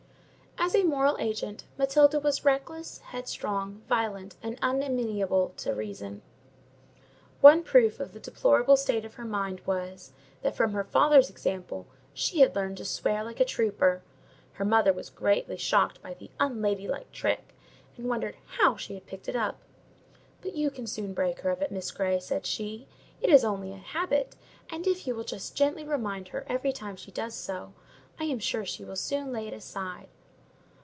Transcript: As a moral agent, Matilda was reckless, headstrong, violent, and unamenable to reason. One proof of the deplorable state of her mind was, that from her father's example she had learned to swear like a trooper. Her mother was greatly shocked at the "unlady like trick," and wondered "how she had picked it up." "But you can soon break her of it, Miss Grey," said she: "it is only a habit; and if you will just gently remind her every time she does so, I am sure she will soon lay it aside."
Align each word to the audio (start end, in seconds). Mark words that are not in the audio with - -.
As 0.63 0.75
a 0.75 0.83
moral 0.83 1.17
agent, 1.19 1.63
Matilda 1.77 2.19
was 2.19 2.45
reckless, 2.45 2.99
headstrong, 2.99 3.81
violent, 3.89 4.35
and 4.43 4.59
unamenable 4.61 5.49
to 5.57 5.73
reason. 5.73 6.21
One 7.41 7.63
proof 7.63 7.99
of 7.99 8.13
the 8.13 8.19
deplorable 8.21 8.77
state 8.77 9.03
of 9.03 9.15
her 9.15 9.25
mind 9.25 9.61
was, 9.65 10.13
that 10.43 10.55
from 10.55 10.71
her 10.73 10.83
father's 10.83 11.29
example 11.31 11.87
she 12.13 12.39
had 12.41 12.55
learned 12.55 12.77
to 12.77 12.85
swear 12.85 13.23
like 13.23 13.39
a 13.39 13.45
trooper. 13.45 14.03
Her 14.53 14.63
mother 14.63 14.93
was 14.93 15.09
greatly 15.09 15.57
shocked 15.57 15.97
at 16.05 16.19
the 16.19 16.29
"unlady 16.39 16.87
like 16.87 17.11
trick," 17.11 17.55
and 17.97 18.07
wondered 18.07 18.37
"how 18.59 18.77
she 18.77 18.93
had 18.93 19.07
picked 19.07 19.27
it 19.27 19.35
up." 19.35 19.57
"But 20.41 20.55
you 20.55 20.69
can 20.69 20.85
soon 20.85 21.13
break 21.15 21.39
her 21.39 21.49
of 21.49 21.63
it, 21.63 21.71
Miss 21.71 21.89
Grey," 21.89 22.19
said 22.19 22.45
she: 22.45 22.87
"it 23.19 23.31
is 23.31 23.43
only 23.43 23.73
a 23.73 23.77
habit; 23.77 24.35
and 24.69 24.85
if 24.85 25.07
you 25.07 25.15
will 25.15 25.25
just 25.25 25.55
gently 25.55 25.83
remind 25.83 26.27
her 26.29 26.45
every 26.47 26.71
time 26.71 26.95
she 26.97 27.11
does 27.11 27.33
so, 27.33 27.73
I 28.19 28.25
am 28.25 28.37
sure 28.39 28.63
she 28.63 28.85
will 28.85 28.95
soon 28.95 29.31
lay 29.33 29.47
it 29.47 29.55
aside." 29.55 30.07